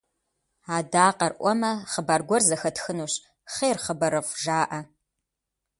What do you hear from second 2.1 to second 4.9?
гуэр зэхэтхынущ, «хъер, хъыбарыфӏ» жаӏэ.